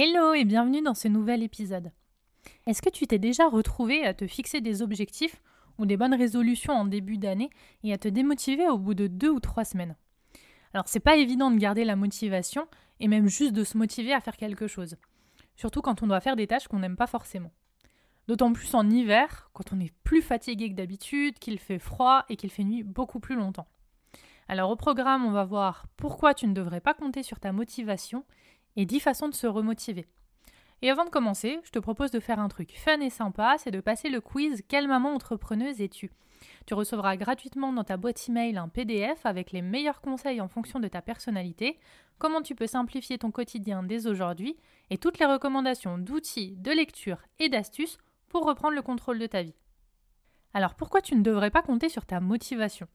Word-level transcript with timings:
Hello 0.00 0.32
et 0.32 0.44
bienvenue 0.44 0.80
dans 0.80 0.94
ce 0.94 1.08
nouvel 1.08 1.42
épisode. 1.42 1.90
Est-ce 2.68 2.82
que 2.82 2.88
tu 2.88 3.08
t'es 3.08 3.18
déjà 3.18 3.48
retrouvé 3.48 4.06
à 4.06 4.14
te 4.14 4.28
fixer 4.28 4.60
des 4.60 4.80
objectifs 4.80 5.42
ou 5.76 5.86
des 5.86 5.96
bonnes 5.96 6.14
résolutions 6.14 6.72
en 6.72 6.84
début 6.84 7.18
d'année 7.18 7.50
et 7.82 7.92
à 7.92 7.98
te 7.98 8.06
démotiver 8.06 8.68
au 8.68 8.78
bout 8.78 8.94
de 8.94 9.08
deux 9.08 9.30
ou 9.30 9.40
trois 9.40 9.64
semaines? 9.64 9.96
Alors 10.72 10.86
c'est 10.86 11.00
pas 11.00 11.16
évident 11.16 11.50
de 11.50 11.58
garder 11.58 11.84
la 11.84 11.96
motivation 11.96 12.68
et 13.00 13.08
même 13.08 13.26
juste 13.26 13.52
de 13.52 13.64
se 13.64 13.76
motiver 13.76 14.12
à 14.12 14.20
faire 14.20 14.36
quelque 14.36 14.68
chose. 14.68 14.94
Surtout 15.56 15.82
quand 15.82 16.00
on 16.00 16.06
doit 16.06 16.20
faire 16.20 16.36
des 16.36 16.46
tâches 16.46 16.68
qu'on 16.68 16.78
n'aime 16.78 16.96
pas 16.96 17.08
forcément. 17.08 17.50
D'autant 18.28 18.52
plus 18.52 18.72
en 18.76 18.88
hiver, 18.88 19.50
quand 19.52 19.72
on 19.72 19.80
est 19.80 19.92
plus 20.04 20.22
fatigué 20.22 20.70
que 20.70 20.76
d'habitude, 20.76 21.40
qu'il 21.40 21.58
fait 21.58 21.80
froid 21.80 22.24
et 22.28 22.36
qu'il 22.36 22.52
fait 22.52 22.62
nuit 22.62 22.84
beaucoup 22.84 23.18
plus 23.18 23.34
longtemps. 23.34 23.66
Alors 24.46 24.70
au 24.70 24.76
programme, 24.76 25.26
on 25.26 25.32
va 25.32 25.44
voir 25.44 25.86
pourquoi 25.96 26.34
tu 26.34 26.46
ne 26.46 26.54
devrais 26.54 26.80
pas 26.80 26.94
compter 26.94 27.24
sur 27.24 27.40
ta 27.40 27.50
motivation 27.50 28.24
et 28.78 28.86
10 28.86 29.00
façons 29.00 29.28
de 29.28 29.34
se 29.34 29.48
remotiver. 29.48 30.06
Et 30.82 30.90
avant 30.90 31.04
de 31.04 31.10
commencer, 31.10 31.58
je 31.64 31.70
te 31.70 31.80
propose 31.80 32.12
de 32.12 32.20
faire 32.20 32.38
un 32.38 32.46
truc 32.46 32.70
fun 32.78 33.00
et 33.00 33.10
sympa, 33.10 33.56
c'est 33.58 33.72
de 33.72 33.80
passer 33.80 34.08
le 34.08 34.20
quiz 34.20 34.62
Quelle 34.68 34.86
maman 34.86 35.14
entrepreneuse 35.14 35.80
es-tu? 35.80 36.12
Tu 36.64 36.74
recevras 36.74 37.16
gratuitement 37.16 37.72
dans 37.72 37.82
ta 37.82 37.96
boîte 37.96 38.28
email 38.28 38.56
un 38.56 38.68
PDF 38.68 39.26
avec 39.26 39.50
les 39.50 39.62
meilleurs 39.62 40.00
conseils 40.00 40.40
en 40.40 40.46
fonction 40.46 40.78
de 40.78 40.86
ta 40.86 41.02
personnalité, 41.02 41.76
comment 42.18 42.40
tu 42.40 42.54
peux 42.54 42.68
simplifier 42.68 43.18
ton 43.18 43.32
quotidien 43.32 43.82
dès 43.82 44.06
aujourd'hui 44.06 44.56
et 44.90 44.98
toutes 44.98 45.18
les 45.18 45.26
recommandations 45.26 45.98
d'outils, 45.98 46.54
de 46.58 46.70
lecture 46.70 47.18
et 47.40 47.48
d'astuces 47.48 47.98
pour 48.28 48.46
reprendre 48.46 48.76
le 48.76 48.82
contrôle 48.82 49.18
de 49.18 49.26
ta 49.26 49.42
vie. 49.42 49.56
Alors 50.54 50.76
pourquoi 50.76 51.00
tu 51.00 51.16
ne 51.16 51.22
devrais 51.22 51.50
pas 51.50 51.62
compter 51.62 51.88
sur 51.88 52.06
ta 52.06 52.20
motivation? 52.20 52.86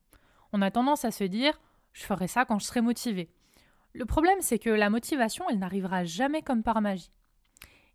On 0.54 0.62
a 0.62 0.72
tendance 0.72 1.04
à 1.04 1.12
se 1.12 1.26
dire 1.26 1.60
je 1.92 2.06
ferai 2.06 2.30
ça 2.30 2.46
quand 2.46 2.60
je 2.60 2.66
serai 2.66 2.80
motivé. 2.80 3.30
Le 3.94 4.06
problème, 4.06 4.42
c'est 4.42 4.60
que 4.60 4.72
la 4.72 4.90
motivation, 4.90 5.46
elle 5.50 5.60
n'arrivera 5.60 6.04
jamais 6.04 6.42
comme 6.42 6.64
par 6.64 6.82
magie. 6.82 7.12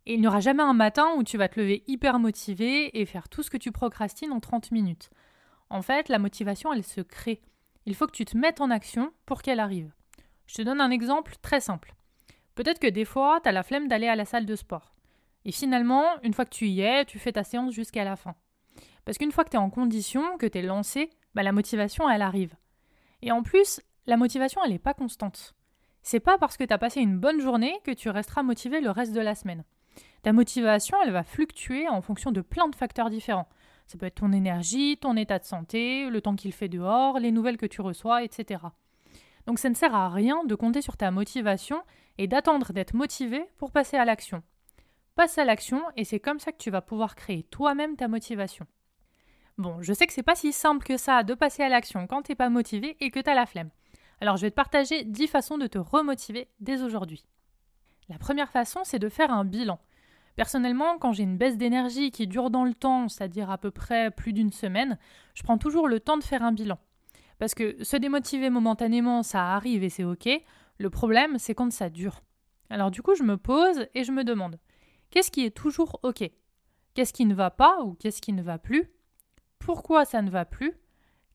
Et 0.05 0.13
il 0.13 0.21
n'y 0.21 0.27
aura 0.27 0.39
jamais 0.39 0.63
un 0.63 0.73
matin 0.73 1.13
où 1.17 1.23
tu 1.23 1.37
vas 1.37 1.49
te 1.49 1.59
lever 1.59 1.83
hyper 1.87 2.19
motivé 2.19 2.99
et 2.99 3.05
faire 3.05 3.27
tout 3.27 3.43
ce 3.43 3.49
que 3.49 3.57
tu 3.57 3.71
procrastines 3.71 4.31
en 4.31 4.39
30 4.39 4.71
minutes. 4.71 5.09
En 5.69 5.81
fait, 5.81 6.09
la 6.09 6.19
motivation, 6.19 6.73
elle 6.73 6.83
se 6.83 7.01
crée. 7.01 7.41
Il 7.85 7.95
faut 7.95 8.07
que 8.07 8.15
tu 8.15 8.25
te 8.25 8.37
mettes 8.37 8.61
en 8.61 8.71
action 8.71 9.11
pour 9.25 9.41
qu'elle 9.41 9.59
arrive. 9.59 9.91
Je 10.47 10.55
te 10.55 10.61
donne 10.61 10.81
un 10.81 10.89
exemple 10.89 11.35
très 11.41 11.59
simple. 11.59 11.93
Peut-être 12.55 12.79
que 12.79 12.87
des 12.87 13.05
fois, 13.05 13.39
tu 13.41 13.49
as 13.49 13.51
la 13.51 13.63
flemme 13.63 13.87
d'aller 13.87 14.07
à 14.07 14.15
la 14.15 14.25
salle 14.25 14.45
de 14.45 14.55
sport. 14.55 14.95
Et 15.45 15.51
finalement, 15.51 16.05
une 16.23 16.33
fois 16.33 16.45
que 16.45 16.55
tu 16.55 16.67
y 16.67 16.81
es, 16.81 17.05
tu 17.05 17.19
fais 17.19 17.33
ta 17.33 17.43
séance 17.43 17.73
jusqu'à 17.73 18.03
la 18.03 18.15
fin. 18.15 18.35
Parce 19.05 19.17
qu'une 19.17 19.31
fois 19.31 19.43
que 19.43 19.49
tu 19.49 19.57
es 19.57 19.59
en 19.59 19.69
condition, 19.69 20.37
que 20.37 20.45
tu 20.45 20.57
es 20.57 20.61
lancé, 20.61 21.09
bah, 21.35 21.43
la 21.43 21.51
motivation, 21.51 22.09
elle 22.09 22.21
arrive. 22.21 22.55
Et 23.21 23.31
en 23.31 23.43
plus, 23.43 23.81
la 24.07 24.17
motivation, 24.17 24.61
elle 24.63 24.71
n'est 24.71 24.79
pas 24.79 24.93
constante. 24.93 25.55
C'est 26.01 26.19
pas 26.19 26.37
parce 26.37 26.57
que 26.57 26.63
tu 26.63 26.73
as 26.73 26.77
passé 26.77 27.01
une 27.01 27.19
bonne 27.19 27.39
journée 27.39 27.73
que 27.83 27.91
tu 27.91 28.09
resteras 28.09 28.43
motivé 28.43 28.81
le 28.81 28.91
reste 28.91 29.13
de 29.13 29.19
la 29.19 29.35
semaine. 29.35 29.63
Ta 30.21 30.33
motivation, 30.33 30.97
elle 31.03 31.11
va 31.11 31.23
fluctuer 31.23 31.87
en 31.87 32.01
fonction 32.01 32.31
de 32.31 32.41
plein 32.41 32.67
de 32.67 32.75
facteurs 32.75 33.09
différents. 33.09 33.47
Ça 33.87 33.97
peut 33.97 34.05
être 34.05 34.15
ton 34.15 34.31
énergie, 34.31 34.97
ton 34.97 35.15
état 35.15 35.39
de 35.39 35.45
santé, 35.45 36.09
le 36.09 36.21
temps 36.21 36.35
qu'il 36.35 36.53
fait 36.53 36.69
dehors, 36.69 37.19
les 37.19 37.31
nouvelles 37.31 37.57
que 37.57 37.65
tu 37.65 37.81
reçois, 37.81 38.23
etc. 38.23 38.61
Donc 39.47 39.57
ça 39.57 39.69
ne 39.69 39.73
sert 39.73 39.95
à 39.95 40.09
rien 40.09 40.43
de 40.45 40.55
compter 40.55 40.81
sur 40.81 40.95
ta 40.95 41.09
motivation 41.09 41.81
et 42.17 42.27
d'attendre 42.27 42.71
d'être 42.73 42.93
motivé 42.93 43.43
pour 43.57 43.71
passer 43.71 43.97
à 43.97 44.05
l'action. 44.05 44.43
Passe 45.15 45.37
à 45.37 45.45
l'action 45.45 45.81
et 45.97 46.03
c'est 46.03 46.19
comme 46.19 46.39
ça 46.39 46.51
que 46.51 46.57
tu 46.57 46.69
vas 46.69 46.81
pouvoir 46.81 47.15
créer 47.15 47.43
toi-même 47.43 47.95
ta 47.95 48.07
motivation. 48.07 48.67
Bon, 49.57 49.81
je 49.81 49.91
sais 49.91 50.07
que 50.07 50.13
c'est 50.13 50.23
pas 50.23 50.35
si 50.35 50.53
simple 50.53 50.85
que 50.85 50.97
ça 50.97 51.23
de 51.23 51.33
passer 51.33 51.63
à 51.63 51.69
l'action 51.69 52.07
quand 52.07 52.21
t'es 52.21 52.35
pas 52.35 52.49
motivé 52.49 52.95
et 52.99 53.11
que 53.11 53.19
t'as 53.19 53.33
la 53.33 53.45
flemme. 53.45 53.71
Alors 54.21 54.37
je 54.37 54.41
vais 54.41 54.51
te 54.51 54.55
partager 54.55 55.03
10 55.03 55.27
façons 55.27 55.57
de 55.57 55.67
te 55.67 55.77
remotiver 55.77 56.49
dès 56.59 56.81
aujourd'hui. 56.81 57.25
La 58.09 58.17
première 58.17 58.49
façon, 58.49 58.81
c'est 58.83 58.99
de 58.99 59.09
faire 59.09 59.31
un 59.31 59.45
bilan. 59.45 59.79
Personnellement, 60.35 60.97
quand 60.97 61.11
j'ai 61.13 61.23
une 61.23 61.37
baisse 61.37 61.57
d'énergie 61.57 62.11
qui 62.11 62.27
dure 62.27 62.49
dans 62.49 62.65
le 62.65 62.73
temps, 62.73 63.07
c'est-à-dire 63.07 63.51
à 63.51 63.57
peu 63.57 63.71
près 63.71 64.09
plus 64.09 64.33
d'une 64.33 64.51
semaine, 64.51 64.97
je 65.35 65.43
prends 65.43 65.57
toujours 65.57 65.87
le 65.87 65.99
temps 65.99 66.17
de 66.17 66.23
faire 66.23 66.43
un 66.43 66.51
bilan. 66.51 66.79
Parce 67.39 67.53
que 67.53 67.83
se 67.83 67.97
démotiver 67.97 68.49
momentanément, 68.49 69.23
ça 69.23 69.53
arrive 69.53 69.83
et 69.83 69.89
c'est 69.89 70.03
ok. 70.03 70.29
Le 70.77 70.89
problème, 70.89 71.37
c'est 71.37 71.55
quand 71.55 71.71
ça 71.71 71.89
dure. 71.89 72.21
Alors 72.69 72.91
du 72.91 73.01
coup, 73.01 73.15
je 73.15 73.23
me 73.23 73.37
pose 73.37 73.87
et 73.95 74.03
je 74.03 74.11
me 74.11 74.23
demande, 74.23 74.59
qu'est-ce 75.09 75.31
qui 75.31 75.45
est 75.45 75.55
toujours 75.55 75.99
ok? 76.03 76.29
Qu'est-ce 76.93 77.13
qui 77.13 77.25
ne 77.25 77.33
va 77.33 77.51
pas 77.51 77.81
ou 77.83 77.93
qu'est-ce 77.93 78.21
qui 78.21 78.33
ne 78.33 78.41
va 78.41 78.57
plus? 78.57 78.89
Pourquoi 79.59 80.05
ça 80.05 80.21
ne 80.21 80.29
va 80.29 80.45
plus, 80.45 80.73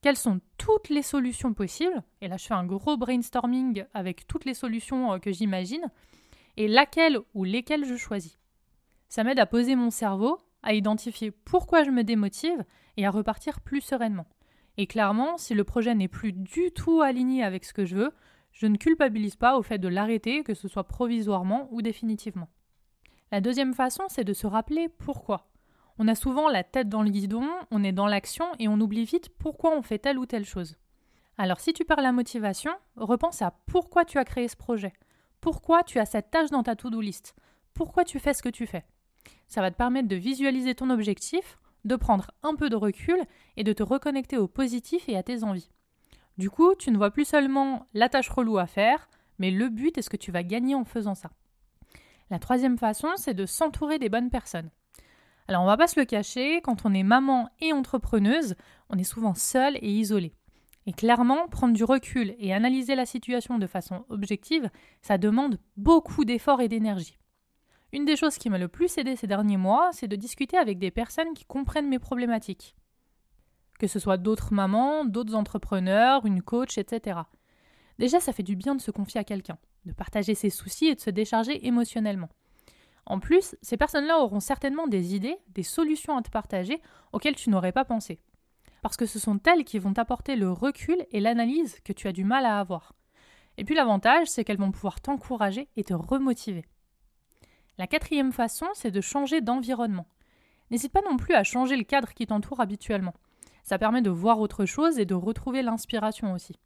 quelles 0.04 0.16
sont 0.18 0.42
toutes 0.58 0.90
les 0.90 1.00
solutions 1.00 1.54
possibles, 1.54 2.02
et 2.20 2.28
là 2.28 2.36
je 2.36 2.44
fais 2.44 2.52
un 2.52 2.66
gros 2.66 2.98
brainstorming 2.98 3.86
avec 3.94 4.26
toutes 4.26 4.44
les 4.44 4.52
solutions 4.52 5.14
euh, 5.14 5.18
que 5.18 5.32
j'imagine, 5.32 5.90
et 6.58 6.68
laquelle 6.68 7.20
ou 7.32 7.44
lesquelles 7.44 7.86
je 7.86 7.96
choisis. 7.96 8.38
Ça 9.08 9.24
m'aide 9.24 9.38
à 9.38 9.46
poser 9.46 9.76
mon 9.76 9.88
cerveau, 9.88 10.36
à 10.62 10.74
identifier 10.74 11.30
pourquoi 11.30 11.84
je 11.84 11.90
me 11.90 12.04
démotive 12.04 12.66
et 12.98 13.06
à 13.06 13.10
repartir 13.10 13.62
plus 13.62 13.80
sereinement. 13.80 14.26
Et 14.76 14.86
clairement, 14.86 15.38
si 15.38 15.54
le 15.54 15.64
projet 15.64 15.94
n'est 15.94 16.06
plus 16.06 16.32
du 16.32 16.70
tout 16.70 17.00
aligné 17.00 17.42
avec 17.42 17.64
ce 17.64 17.72
que 17.72 17.86
je 17.86 17.96
veux, 17.96 18.12
je 18.52 18.66
ne 18.66 18.76
culpabilise 18.76 19.36
pas 19.36 19.56
au 19.56 19.62
fait 19.62 19.78
de 19.78 19.88
l'arrêter, 19.88 20.42
que 20.42 20.52
ce 20.52 20.68
soit 20.68 20.84
provisoirement 20.84 21.66
ou 21.70 21.80
définitivement. 21.80 22.50
La 23.32 23.40
deuxième 23.40 23.72
façon, 23.72 24.04
c'est 24.08 24.24
de 24.24 24.34
se 24.34 24.46
rappeler 24.46 24.90
pourquoi. 24.90 25.48
On 25.98 26.08
a 26.08 26.14
souvent 26.14 26.48
la 26.48 26.64
tête 26.64 26.88
dans 26.88 27.02
le 27.02 27.10
guidon, 27.10 27.48
on 27.70 27.84
est 27.84 27.92
dans 27.92 28.08
l'action 28.08 28.46
et 28.58 28.66
on 28.66 28.80
oublie 28.80 29.04
vite 29.04 29.28
pourquoi 29.38 29.76
on 29.76 29.82
fait 29.82 29.98
telle 29.98 30.18
ou 30.18 30.26
telle 30.26 30.44
chose. 30.44 30.76
Alors 31.38 31.60
si 31.60 31.72
tu 31.72 31.84
perds 31.84 32.00
la 32.00 32.12
motivation, 32.12 32.72
repense 32.96 33.42
à 33.42 33.52
pourquoi 33.66 34.04
tu 34.04 34.18
as 34.18 34.24
créé 34.24 34.48
ce 34.48 34.56
projet. 34.56 34.92
Pourquoi 35.40 35.84
tu 35.84 35.98
as 35.98 36.06
cette 36.06 36.30
tâche 36.30 36.50
dans 36.50 36.62
ta 36.62 36.74
to-do 36.74 37.00
list? 37.00 37.34
Pourquoi 37.74 38.04
tu 38.04 38.18
fais 38.18 38.34
ce 38.34 38.42
que 38.42 38.48
tu 38.48 38.66
fais? 38.66 38.84
Ça 39.46 39.60
va 39.60 39.70
te 39.70 39.76
permettre 39.76 40.08
de 40.08 40.16
visualiser 40.16 40.74
ton 40.74 40.90
objectif, 40.90 41.58
de 41.84 41.96
prendre 41.96 42.30
un 42.42 42.54
peu 42.54 42.70
de 42.70 42.76
recul 42.76 43.20
et 43.56 43.64
de 43.64 43.72
te 43.72 43.82
reconnecter 43.82 44.36
au 44.36 44.48
positif 44.48 45.08
et 45.08 45.16
à 45.16 45.22
tes 45.22 45.44
envies. 45.44 45.70
Du 46.38 46.50
coup, 46.50 46.74
tu 46.74 46.90
ne 46.90 46.96
vois 46.96 47.10
plus 47.12 47.24
seulement 47.24 47.86
la 47.94 48.08
tâche 48.08 48.30
relou 48.30 48.58
à 48.58 48.66
faire, 48.66 49.08
mais 49.38 49.50
le 49.50 49.68
but 49.68 49.96
est 49.98 50.02
ce 50.02 50.10
que 50.10 50.16
tu 50.16 50.32
vas 50.32 50.42
gagner 50.42 50.74
en 50.74 50.84
faisant 50.84 51.14
ça. 51.14 51.30
La 52.30 52.38
troisième 52.38 52.78
façon, 52.78 53.08
c'est 53.16 53.34
de 53.34 53.46
s'entourer 53.46 53.98
des 53.98 54.08
bonnes 54.08 54.30
personnes. 54.30 54.70
Alors 55.46 55.62
on 55.62 55.66
va 55.66 55.76
pas 55.76 55.86
se 55.86 56.00
le 56.00 56.06
cacher, 56.06 56.60
quand 56.62 56.86
on 56.86 56.94
est 56.94 57.02
maman 57.02 57.50
et 57.60 57.72
entrepreneuse, 57.72 58.54
on 58.88 58.98
est 58.98 59.04
souvent 59.04 59.34
seul 59.34 59.76
et 59.76 59.90
isolé. 59.90 60.34
Et 60.86 60.92
clairement, 60.92 61.48
prendre 61.48 61.74
du 61.74 61.84
recul 61.84 62.34
et 62.38 62.52
analyser 62.52 62.94
la 62.94 63.06
situation 63.06 63.58
de 63.58 63.66
façon 63.66 64.04
objective, 64.08 64.70
ça 65.02 65.18
demande 65.18 65.58
beaucoup 65.76 66.24
d'efforts 66.24 66.60
et 66.60 66.68
d'énergie. 66.68 67.18
Une 67.92 68.04
des 68.04 68.16
choses 68.16 68.38
qui 68.38 68.50
m'a 68.50 68.58
le 68.58 68.68
plus 68.68 68.98
aidé 68.98 69.16
ces 69.16 69.26
derniers 69.26 69.56
mois, 69.56 69.90
c'est 69.92 70.08
de 70.08 70.16
discuter 70.16 70.58
avec 70.58 70.78
des 70.78 70.90
personnes 70.90 71.32
qui 71.34 71.44
comprennent 71.44 71.88
mes 71.88 71.98
problématiques. 71.98 72.74
Que 73.78 73.86
ce 73.86 73.98
soit 73.98 74.16
d'autres 74.16 74.52
mamans, 74.52 75.04
d'autres 75.04 75.34
entrepreneurs, 75.34 76.26
une 76.26 76.42
coach, 76.42 76.76
etc. 76.76 77.20
Déjà, 77.98 78.20
ça 78.20 78.32
fait 78.32 78.42
du 78.42 78.56
bien 78.56 78.74
de 78.74 78.80
se 78.80 78.90
confier 78.90 79.20
à 79.20 79.24
quelqu'un, 79.24 79.58
de 79.84 79.92
partager 79.92 80.34
ses 80.34 80.50
soucis 80.50 80.86
et 80.86 80.94
de 80.94 81.00
se 81.00 81.10
décharger 81.10 81.66
émotionnellement. 81.66 82.28
En 83.06 83.20
plus, 83.20 83.56
ces 83.60 83.76
personnes-là 83.76 84.20
auront 84.20 84.40
certainement 84.40 84.86
des 84.86 85.14
idées, 85.14 85.36
des 85.48 85.62
solutions 85.62 86.16
à 86.16 86.22
te 86.22 86.30
partager 86.30 86.80
auxquelles 87.12 87.34
tu 87.34 87.50
n'aurais 87.50 87.72
pas 87.72 87.84
pensé. 87.84 88.18
Parce 88.82 88.96
que 88.96 89.06
ce 89.06 89.18
sont 89.18 89.40
elles 89.44 89.64
qui 89.64 89.78
vont 89.78 89.92
t'apporter 89.92 90.36
le 90.36 90.50
recul 90.50 91.06
et 91.10 91.20
l'analyse 91.20 91.80
que 91.84 91.92
tu 91.92 92.08
as 92.08 92.12
du 92.12 92.24
mal 92.24 92.46
à 92.46 92.58
avoir. 92.58 92.94
Et 93.56 93.64
puis 93.64 93.74
l'avantage, 93.74 94.26
c'est 94.26 94.44
qu'elles 94.44 94.58
vont 94.58 94.72
pouvoir 94.72 95.00
t'encourager 95.00 95.68
et 95.76 95.84
te 95.84 95.94
remotiver. 95.94 96.64
La 97.78 97.86
quatrième 97.86 98.32
façon, 98.32 98.66
c'est 98.74 98.90
de 98.90 99.00
changer 99.00 99.40
d'environnement. 99.40 100.06
N'hésite 100.70 100.92
pas 100.92 101.02
non 101.08 101.16
plus 101.16 101.34
à 101.34 101.44
changer 101.44 101.76
le 101.76 101.84
cadre 101.84 102.12
qui 102.14 102.26
t'entoure 102.26 102.60
habituellement. 102.60 103.14
Ça 103.62 103.78
permet 103.78 104.02
de 104.02 104.10
voir 104.10 104.40
autre 104.40 104.64
chose 104.64 104.98
et 104.98 105.04
de 105.04 105.14
retrouver 105.14 105.62
l'inspiration 105.62 106.32
aussi. 106.32 106.58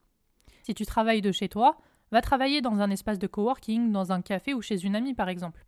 Si 0.63 0.75
tu 0.75 0.85
travailles 0.85 1.23
de 1.23 1.33
chez 1.33 1.49
toi, 1.49 1.79
va 2.11 2.21
travailler 2.21 2.61
dans 2.61 2.81
un 2.81 2.91
espace 2.91 3.19
de 3.19 3.27
coworking, 3.27 3.93
dans 3.93 4.13
un 4.13 4.23
café 4.23 4.55
ou 4.55 4.63
chez 4.63 4.85
une 4.85 4.97
amie 4.97 5.15
par 5.15 5.29
exemple. 5.29 5.65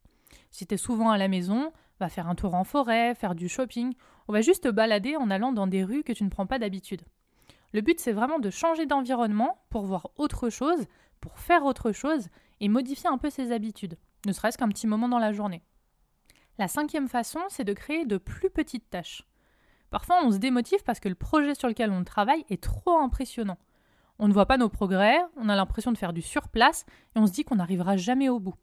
Si 0.51 0.67
tu 0.67 0.75
es 0.75 0.79
souvent 0.79 1.11
à 1.11 1.19
la 1.19 1.29
maison, 1.29 1.73
va 2.01 2.09
faire 2.09 2.29
un 2.29 2.35
tour 2.35 2.55
en 2.55 2.65
forêt, 2.65 3.15
faire 3.15 3.35
du 3.35 3.49
shopping, 3.49 3.95
on 4.29 4.33
va 4.33 4.41
juste 4.41 4.65
te 4.65 4.69
balader 4.69 5.17
en 5.17 5.31
allant 5.31 5.53
dans 5.53 5.67
des 5.67 5.85
rues 5.85 6.03
que 6.03 6.13
tu 6.13 6.25
ne 6.25 6.31
prends 6.31 6.47
pas 6.47 6.59
d'habitude. 6.59 7.03
Le 7.73 7.83
but, 7.83 8.01
c'est 8.01 8.13
vraiment 8.13 8.39
de 8.39 8.51
changer 8.51 8.87
d'environnement 8.87 9.63
pour 9.71 9.85
voir 9.85 10.11
autre 10.17 10.51
chose, 10.51 10.87
pour 11.21 11.39
faire 11.39 11.65
autre 11.65 11.93
chose 11.93 12.29
et 12.61 12.69
modifier 12.69 13.09
un 13.09 13.19
peu 13.19 13.31
ses 13.31 13.53
habitudes, 13.53 13.97
ne 14.27 14.33
serait-ce 14.33 14.59
qu'un 14.59 14.69
petit 14.69 14.87
moment 14.87 15.09
dans 15.09 15.19
la 15.19 15.33
journée. 15.33 15.63
La 16.59 16.69
cinquième 16.69 17.09
façon, 17.09 17.41
c'est 17.49 17.65
de 17.65 17.73
créer 17.73 18.05
de 18.05 18.19
plus 18.19 18.51
petites 18.51 18.91
tâches. 18.91 19.25
Parfois, 19.91 20.21
on 20.25 20.31
se 20.31 20.39
démotive 20.39 20.83
parce 20.85 21.01
que 21.01 21.09
le 21.09 21.15
projet 21.15 21.55
sur 21.55 21.69
lequel 21.69 21.91
on 21.91 22.05
travaille 22.05 22.45
est 22.51 22.63
trop 22.63 22.99
impressionnant. 22.99 23.59
On 24.19 24.29
ne 24.29 24.33
voit 24.33 24.47
pas 24.47 24.59
nos 24.59 24.69
progrès, 24.69 25.19
on 25.37 25.49
a 25.49 25.57
l'impression 25.57 25.93
de 25.93 25.99
faire 25.99 26.13
du 26.13 26.23
surplace 26.23 26.85
et 27.15 27.19
on 27.19 27.27
se 27.27 27.33
dit 27.33 27.45
qu'on 27.45 27.57
n'arrivera 27.57 27.97
jamais 27.97 28.29
au 28.29 28.39
bout. 28.39 28.55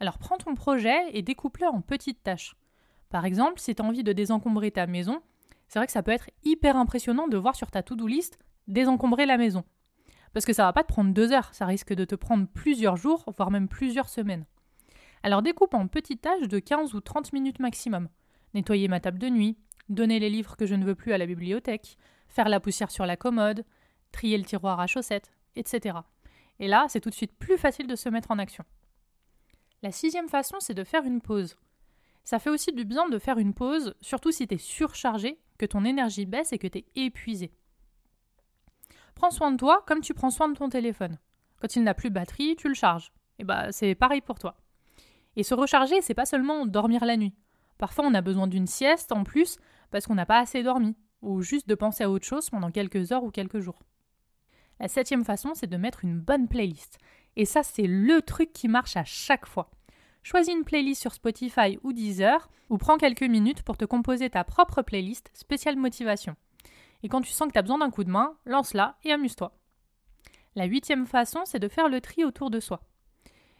Alors 0.00 0.18
prends 0.18 0.38
ton 0.38 0.54
projet 0.54 0.98
et 1.12 1.22
découpe-le 1.22 1.66
en 1.66 1.82
petites 1.82 2.22
tâches. 2.22 2.56
Par 3.10 3.26
exemple, 3.26 3.60
si 3.60 3.74
tu 3.74 3.82
as 3.82 3.84
envie 3.84 4.02
de 4.02 4.12
désencombrer 4.12 4.70
ta 4.70 4.86
maison, 4.86 5.20
c'est 5.68 5.78
vrai 5.78 5.86
que 5.86 5.92
ça 5.92 6.02
peut 6.02 6.10
être 6.10 6.30
hyper 6.42 6.76
impressionnant 6.76 7.28
de 7.28 7.36
voir 7.36 7.54
sur 7.54 7.70
ta 7.70 7.82
to-do 7.82 8.06
list 8.06 8.38
désencombrer 8.66 9.26
la 9.26 9.36
maison. 9.36 9.64
Parce 10.32 10.46
que 10.46 10.52
ça 10.52 10.64
va 10.64 10.72
pas 10.72 10.84
te 10.84 10.92
prendre 10.92 11.12
deux 11.12 11.32
heures, 11.32 11.52
ça 11.52 11.66
risque 11.66 11.92
de 11.92 12.04
te 12.04 12.14
prendre 12.14 12.46
plusieurs 12.46 12.96
jours, 12.96 13.24
voire 13.36 13.50
même 13.50 13.68
plusieurs 13.68 14.08
semaines. 14.08 14.46
Alors 15.22 15.42
découpe 15.42 15.74
en 15.74 15.86
petites 15.86 16.22
tâches 16.22 16.48
de 16.48 16.58
15 16.58 16.94
ou 16.94 17.00
30 17.00 17.32
minutes 17.32 17.58
maximum. 17.58 18.08
Nettoyer 18.54 18.88
ma 18.88 19.00
table 19.00 19.18
de 19.18 19.28
nuit, 19.28 19.58
donner 19.88 20.18
les 20.18 20.30
livres 20.30 20.56
que 20.56 20.66
je 20.66 20.74
ne 20.74 20.84
veux 20.84 20.94
plus 20.94 21.12
à 21.12 21.18
la 21.18 21.26
bibliothèque, 21.26 21.98
faire 22.28 22.48
la 22.48 22.60
poussière 22.60 22.90
sur 22.90 23.04
la 23.04 23.16
commode, 23.16 23.64
trier 24.12 24.38
le 24.38 24.44
tiroir 24.44 24.80
à 24.80 24.86
chaussettes, 24.86 25.30
etc. 25.56 25.98
Et 26.58 26.68
là, 26.68 26.86
c'est 26.88 27.00
tout 27.00 27.10
de 27.10 27.14
suite 27.14 27.36
plus 27.38 27.58
facile 27.58 27.86
de 27.86 27.96
se 27.96 28.08
mettre 28.08 28.30
en 28.30 28.38
action. 28.38 28.64
La 29.82 29.92
sixième 29.92 30.28
façon, 30.28 30.56
c'est 30.60 30.74
de 30.74 30.84
faire 30.84 31.04
une 31.04 31.20
pause. 31.20 31.56
Ça 32.24 32.38
fait 32.38 32.50
aussi 32.50 32.72
du 32.72 32.84
bien 32.84 33.08
de 33.08 33.18
faire 33.18 33.38
une 33.38 33.54
pause, 33.54 33.94
surtout 34.00 34.30
si 34.30 34.46
tu 34.46 34.54
es 34.54 34.58
surchargé, 34.58 35.38
que 35.58 35.66
ton 35.66 35.84
énergie 35.84 36.26
baisse 36.26 36.52
et 36.52 36.58
que 36.58 36.66
tu 36.66 36.78
es 36.78 36.84
épuisé. 36.94 37.50
Prends 39.14 39.30
soin 39.30 39.52
de 39.52 39.56
toi 39.56 39.82
comme 39.86 40.00
tu 40.00 40.14
prends 40.14 40.30
soin 40.30 40.48
de 40.48 40.56
ton 40.56 40.68
téléphone. 40.68 41.18
Quand 41.60 41.76
il 41.76 41.82
n'a 41.82 41.94
plus 41.94 42.10
de 42.10 42.14
batterie, 42.14 42.56
tu 42.56 42.68
le 42.68 42.74
charges. 42.74 43.12
Et 43.38 43.44
bah 43.44 43.72
c'est 43.72 43.94
pareil 43.94 44.20
pour 44.20 44.38
toi. 44.38 44.56
Et 45.36 45.42
se 45.42 45.54
recharger, 45.54 46.00
c'est 46.00 46.14
pas 46.14 46.26
seulement 46.26 46.66
dormir 46.66 47.04
la 47.04 47.16
nuit. 47.16 47.34
Parfois, 47.78 48.04
on 48.06 48.14
a 48.14 48.20
besoin 48.20 48.46
d'une 48.46 48.66
sieste 48.66 49.12
en 49.12 49.24
plus 49.24 49.58
parce 49.90 50.06
qu'on 50.06 50.14
n'a 50.14 50.26
pas 50.26 50.38
assez 50.38 50.62
dormi, 50.62 50.96
ou 51.22 51.42
juste 51.42 51.68
de 51.68 51.74
penser 51.74 52.04
à 52.04 52.10
autre 52.10 52.26
chose 52.26 52.50
pendant 52.50 52.70
quelques 52.70 53.12
heures 53.12 53.24
ou 53.24 53.30
quelques 53.30 53.60
jours. 53.60 53.80
La 54.78 54.88
septième 54.88 55.24
façon, 55.24 55.52
c'est 55.54 55.66
de 55.66 55.76
mettre 55.76 56.04
une 56.04 56.18
bonne 56.18 56.48
playlist. 56.48 56.98
Et 57.36 57.44
ça, 57.44 57.62
c'est 57.62 57.86
le 57.86 58.22
truc 58.22 58.52
qui 58.52 58.68
marche 58.68 58.96
à 58.96 59.04
chaque 59.04 59.46
fois. 59.46 59.70
Choisis 60.22 60.52
une 60.52 60.64
playlist 60.64 61.00
sur 61.00 61.14
Spotify 61.14 61.78
ou 61.82 61.92
Deezer, 61.92 62.50
ou 62.68 62.78
prends 62.78 62.98
quelques 62.98 63.22
minutes 63.22 63.62
pour 63.62 63.76
te 63.76 63.84
composer 63.84 64.30
ta 64.30 64.44
propre 64.44 64.82
playlist 64.82 65.30
spéciale 65.32 65.76
motivation. 65.76 66.36
Et 67.02 67.08
quand 67.08 67.20
tu 67.20 67.30
sens 67.30 67.48
que 67.48 67.52
tu 67.52 67.58
as 67.58 67.62
besoin 67.62 67.78
d'un 67.78 67.90
coup 67.90 68.04
de 68.04 68.10
main, 68.10 68.36
lance-la 68.44 68.96
et 69.04 69.12
amuse-toi. 69.12 69.52
La 70.56 70.64
huitième 70.64 71.06
façon, 71.06 71.40
c'est 71.44 71.58
de 71.58 71.68
faire 71.68 71.88
le 71.88 72.00
tri 72.00 72.24
autour 72.24 72.50
de 72.50 72.60
soi. 72.60 72.82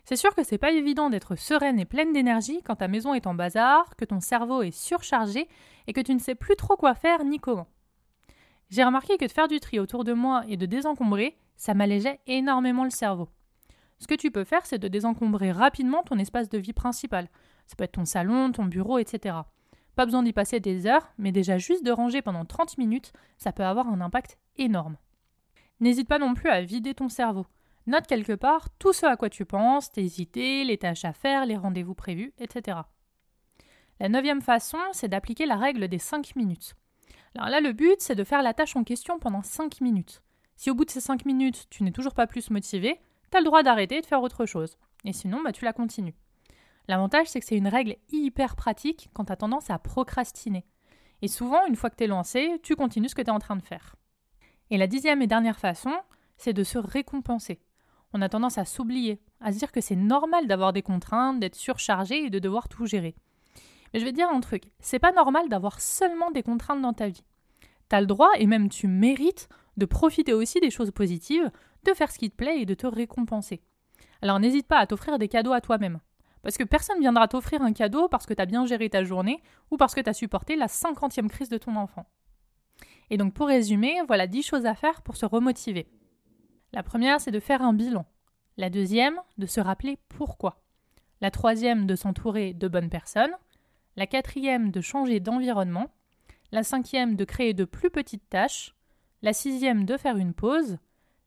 C'est 0.05 0.17
sûr 0.17 0.35
que 0.35 0.43
c'est 0.43 0.59
pas 0.59 0.73
évident 0.73 1.09
d'être 1.09 1.37
sereine 1.37 1.79
et 1.79 1.85
pleine 1.85 2.13
d'énergie 2.13 2.63
quand 2.65 2.77
ta 2.77 2.89
maison 2.89 3.15
est 3.15 3.27
en 3.27 3.35
bazar, 3.35 3.95
que 3.97 4.05
ton 4.05 4.21
cerveau 4.21 4.63
est 4.63 4.71
surchargé 4.71 5.49
et 5.87 5.93
que 5.93 6.01
tu 6.01 6.15
ne 6.15 6.19
sais 6.19 6.35
plus 6.35 6.57
trop 6.57 6.77
quoi 6.77 6.95
faire 6.95 7.25
ni 7.25 7.39
comment. 7.39 7.69
J'ai 8.71 8.85
remarqué 8.85 9.17
que 9.19 9.25
de 9.25 9.31
faire 9.31 9.49
du 9.49 9.61
tri 9.61 9.79
autour 9.79 10.05
de 10.05 10.13
moi 10.13 10.43
et 10.49 10.57
de 10.57 10.67
désencombrer, 10.67 11.37
ça 11.57 11.75
m'allégeait 11.75 12.21
énormément 12.27 12.85
le 12.85 12.91
cerveau. 12.91 13.29
Ce 14.00 14.06
que 14.06 14.14
tu 14.14 14.31
peux 14.31 14.44
faire, 14.44 14.64
c'est 14.67 14.79
de 14.79 14.88
désencombrer 14.88 15.52
rapidement 15.52 16.02
ton 16.02 16.19
espace 16.19 16.49
de 16.49 16.58
vie 16.58 16.73
principal. 16.73 17.29
Ça 17.67 17.76
peut 17.76 17.85
être 17.85 17.93
ton 17.93 18.06
salon, 18.06 18.50
ton 18.50 18.64
bureau, 18.64 18.99
etc. 18.99 19.37
Pas 19.94 20.06
besoin 20.06 20.23
d'y 20.23 20.32
passer 20.32 20.58
des 20.58 20.87
heures, 20.87 21.12
mais 21.19 21.32
déjà 21.32 21.58
juste 21.58 21.85
de 21.85 21.93
ranger 21.93 22.23
pendant 22.23 22.44
30 22.44 22.79
minutes, 22.79 23.12
ça 23.37 23.52
peut 23.52 23.64
avoir 23.64 23.88
un 23.88 24.00
impact 24.00 24.38
énorme. 24.56 24.97
N'hésite 25.81 26.08
pas 26.08 26.19
non 26.19 26.35
plus 26.35 26.49
à 26.49 26.62
vider 26.62 26.94
ton 26.94 27.08
cerveau. 27.08 27.47
Note 27.87 28.06
quelque 28.06 28.32
part 28.32 28.70
tout 28.79 28.93
ce 28.93 29.06
à 29.06 29.17
quoi 29.17 29.31
tu 29.31 29.44
penses, 29.44 29.93
tes 29.93 30.20
idées, 30.20 30.64
les 30.64 30.79
tâches 30.79 31.05
à 31.05 31.12
faire, 31.12 31.44
les 31.44 31.56
rendez-vous 31.56 31.94
prévus, 31.94 32.32
etc. 32.38 32.79
La 33.99 34.08
neuvième 34.08 34.41
façon, 34.41 34.79
c'est 34.93 35.08
d'appliquer 35.08 35.44
la 35.44 35.56
règle 35.56 35.88
des 35.88 35.99
5 35.99 36.37
minutes. 36.37 36.75
Alors 37.35 37.49
là, 37.49 37.61
le 37.61 37.73
but, 37.73 38.00
c'est 38.00 38.14
de 38.14 38.25
faire 38.25 38.43
la 38.43 38.55
tâche 38.55 38.76
en 38.76 38.85
question 38.85 39.19
pendant 39.19 39.43
5 39.43 39.81
minutes. 39.81 40.23
Si 40.56 40.70
au 40.70 40.75
bout 40.75 40.85
de 40.85 40.91
ces 40.91 41.00
5 41.00 41.25
minutes, 41.26 41.67
tu 41.70 41.82
n'es 41.82 41.93
toujours 41.93 42.14
pas 42.14 42.26
plus 42.26 42.50
motivé, 42.50 43.00
tu 43.31 43.38
le 43.38 43.44
droit 43.44 43.62
d'arrêter 43.62 43.99
et 43.99 44.00
de 44.00 44.06
faire 44.06 44.23
autre 44.23 44.47
chose. 44.47 44.77
Et 45.05 45.12
sinon, 45.12 45.43
bah, 45.43 45.53
tu 45.53 45.65
la 45.65 45.73
continues. 45.73 46.15
L'avantage, 46.88 47.29
c'est 47.29 47.41
que 47.41 47.47
c'est 47.47 47.56
une 47.56 47.69
règle 47.69 47.97
hyper 48.11 48.56
pratique 48.56 49.11
quand 49.12 49.27
tu 49.27 49.37
tendance 49.37 49.71
à 49.71 49.79
procrastiner. 49.79 50.65
Et 51.23 51.29
souvent, 51.29 51.65
une 51.67 51.77
fois 51.77 51.91
que 51.91 51.97
tu 51.97 52.05
es 52.05 52.09
lancé, 52.09 52.59
tu 52.62 52.77
continues 52.77 53.09
ce 53.09 53.15
que 53.15 53.23
tu 53.23 53.29
es 53.29 53.32
en 53.32 53.38
train 53.38 53.56
de 53.56 53.62
faire. 53.62 53.97
Et 54.71 54.79
la 54.79 54.87
dixième 54.87 55.23
et 55.23 55.27
dernière 55.27 55.59
façon, 55.59 55.93
c'est 56.37 56.53
de 56.53 56.65
se 56.65 56.79
récompenser 56.79 57.61
on 58.12 58.23
a 58.23 58.29
tendance 58.29 58.59
à 58.59 58.65
s'oublier, 58.65 59.21
à 59.41 59.53
se 59.53 59.59
dire 59.59 59.73
que 59.73 59.81
c'est 59.81 59.97
normal 59.97 60.47
d'avoir 60.47 60.73
des 60.73 60.83
contraintes, 60.83 61.41
d'être 61.41 61.55
surchargé 61.55 62.25
et 62.25 62.31
de 62.31 62.38
devoir 62.38 62.69
tout 62.69 62.87
gérer. 62.87 63.15
Mais 63.93 64.00
je 64.00 64.05
vais 64.05 64.11
te 64.11 64.17
dire 64.17 64.29
un 64.29 64.41
truc, 64.41 64.65
c'est 64.81 64.99
pas 64.99 65.12
normal 65.12 65.49
d'avoir 65.49 65.81
seulement 65.81 66.31
des 66.31 66.43
contraintes 66.43 66.83
dans 66.83 66.93
ta 66.93 67.09
vie. 67.09 67.25
Tu 67.88 67.97
as 67.97 68.00
le 68.00 68.06
droit 68.06 68.31
et 68.37 68.47
même 68.47 68.69
tu 68.69 68.87
mérites 68.87 69.49
de 69.76 69.87
profiter 69.87 70.33
aussi 70.33 70.61
des 70.61 70.71
choses 70.71 70.91
positives, 70.91 71.50
de 71.85 71.94
faire 71.94 72.11
ce 72.11 72.19
qui 72.19 72.31
te 72.31 72.37
plaît 72.37 72.61
et 72.61 72.67
de 72.67 72.75
te 72.75 72.87
récompenser. 72.87 73.62
Alors 74.23 74.38
n'hésite 74.38 74.67
pas 74.67 74.79
à 74.79 74.87
t'offrir 74.87 75.19
des 75.19 75.29
cadeaux 75.29 75.53
à 75.53 75.61
toi-même. 75.61 76.00
Parce 76.43 76.56
que 76.56 76.65
personne 76.65 76.97
ne 76.97 77.03
viendra 77.03 77.29
t'offrir 77.29 77.62
un 77.62 77.73
cadeau 77.73 78.09
parce 78.09 78.27
que 78.27 78.35
tu 78.35 78.41
as 78.41 78.47
bien 78.47 78.65
géré 78.67 78.88
ta 78.88 79.05
journée 79.05 79.43
ou 79.71 79.77
parce 79.77 79.94
que 79.94 80.00
tu 80.00 80.09
as 80.09 80.15
supporté 80.15 80.56
la 80.56 80.69
cinquantième 80.69 81.29
crise 81.29 81.49
de 81.49 81.59
ton 81.59 81.77
enfant. 81.77 82.06
Et 83.11 83.17
donc 83.17 83.35
pour 83.35 83.49
résumer, 83.49 83.97
voilà 84.06 84.27
10 84.27 84.43
choses 84.43 84.67
à 84.67 84.75
faire 84.75 85.03
pour 85.03 85.17
se 85.17 85.27
remotiver. 85.27 85.88
La 86.73 86.82
première, 86.82 87.21
c'est 87.21 87.32
de 87.32 87.41
faire 87.41 87.62
un 87.62 87.73
bilan. 87.73 88.06
La 88.56 88.71
deuxième, 88.71 89.21
de 89.38 89.47
se 89.47 89.61
rappeler 89.61 89.99
pourquoi. 90.09 90.62
La 91.21 91.31
troisième, 91.31 91.87
de 91.87 91.97
s'entourer 91.97 92.55
de 92.55 92.69
bonnes 92.69 92.91
personnes. 92.91 93.35
La 93.97 94.06
quatrième, 94.06 94.71
de 94.71 94.81
changer 94.81 95.21
d'environnement. 95.21 95.88
La 96.53 96.62
cinquième, 96.62 97.17
de 97.17 97.25
créer 97.25 97.53
de 97.53 97.65
plus 97.65 97.91
petites 97.91 98.29
tâches. 98.29 98.75
La 99.23 99.33
sixième, 99.33 99.85
de 99.85 99.97
faire 99.97 100.17
une 100.17 100.33
pause. 100.33 100.79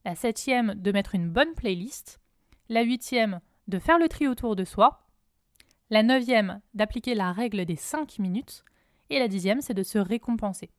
La 0.06 0.16
septième, 0.16 0.74
de 0.76 0.92
mettre 0.92 1.16
une 1.16 1.30
bonne 1.30 1.54
playlist. 1.56 2.20
La 2.68 2.82
huitième, 2.82 3.40
de 3.70 3.80
faire 3.80 4.00
le 4.00 4.10
tri 4.10 4.28
autour 4.28 4.56
de 4.56 4.66
soi. 4.66 5.08
La 5.90 6.04
neuvième, 6.04 6.60
d'appliquer 6.74 7.16
la 7.16 7.32
règle 7.32 7.64
des 7.66 7.78
cinq 7.78 8.20
minutes. 8.20 8.66
Et 9.10 9.20
la 9.20 9.30
dixième, 9.30 9.62
c'est 9.62 9.74
de 9.74 9.84
se 9.84 9.98
récompenser. 9.98 10.70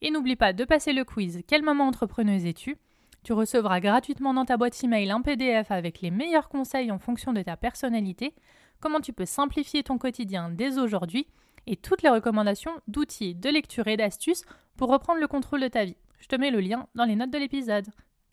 Et 0.00 0.10
n'oublie 0.10 0.36
pas 0.36 0.52
de 0.52 0.64
passer 0.64 0.92
le 0.94 1.04
quiz 1.04 1.42
Quel 1.46 1.62
moment 1.62 1.88
entrepreneuse 1.88 2.46
es-tu? 2.46 2.76
Tu 3.22 3.32
recevras 3.32 3.80
gratuitement 3.80 4.32
dans 4.32 4.44
ta 4.44 4.56
boîte 4.56 4.82
email 4.82 5.10
un 5.10 5.20
PDF 5.20 5.70
avec 5.70 6.00
les 6.00 6.10
meilleurs 6.10 6.48
conseils 6.48 6.90
en 6.90 6.98
fonction 6.98 7.32
de 7.32 7.42
ta 7.42 7.56
personnalité, 7.56 8.34
comment 8.80 9.00
tu 9.00 9.14
peux 9.14 9.24
simplifier 9.24 9.82
ton 9.82 9.96
quotidien 9.96 10.50
dès 10.50 10.78
aujourd'hui 10.78 11.26
et 11.66 11.76
toutes 11.76 12.02
les 12.02 12.10
recommandations 12.10 12.72
d'outils, 12.86 13.34
de 13.34 13.48
lecture 13.48 13.88
et 13.88 13.96
d'astuces 13.96 14.44
pour 14.76 14.90
reprendre 14.90 15.20
le 15.20 15.28
contrôle 15.28 15.62
de 15.62 15.68
ta 15.68 15.86
vie. 15.86 15.96
Je 16.18 16.28
te 16.28 16.36
mets 16.36 16.50
le 16.50 16.60
lien 16.60 16.86
dans 16.94 17.04
les 17.04 17.16
notes 17.16 17.30
de 17.30 17.38
l'épisode. 17.38 17.86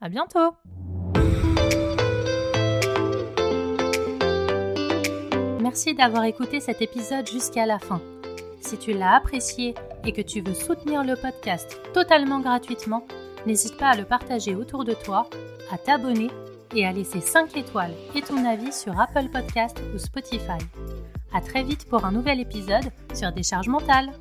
À 0.03 0.09
bientôt! 0.09 0.55
Merci 5.61 5.93
d'avoir 5.93 6.23
écouté 6.23 6.59
cet 6.59 6.81
épisode 6.81 7.29
jusqu'à 7.29 7.67
la 7.67 7.77
fin. 7.77 8.01
Si 8.61 8.79
tu 8.79 8.93
l'as 8.93 9.15
apprécié 9.15 9.75
et 10.03 10.11
que 10.11 10.21
tu 10.21 10.41
veux 10.41 10.55
soutenir 10.55 11.03
le 11.03 11.15
podcast 11.15 11.79
totalement 11.93 12.39
gratuitement, 12.39 13.05
n'hésite 13.45 13.77
pas 13.77 13.89
à 13.89 13.95
le 13.95 14.05
partager 14.05 14.55
autour 14.55 14.85
de 14.85 14.93
toi, 14.93 15.29
à 15.71 15.77
t'abonner 15.77 16.31
et 16.75 16.85
à 16.87 16.91
laisser 16.91 17.21
5 17.21 17.55
étoiles 17.55 17.93
et 18.15 18.23
ton 18.23 18.43
avis 18.43 18.73
sur 18.73 18.99
Apple 18.99 19.29
Podcast 19.31 19.79
ou 19.93 19.99
Spotify. 19.99 20.57
À 21.31 21.41
très 21.41 21.61
vite 21.63 21.87
pour 21.87 22.05
un 22.05 22.11
nouvel 22.11 22.39
épisode 22.39 22.91
sur 23.13 23.31
Décharge 23.31 23.67
mentale. 23.67 24.11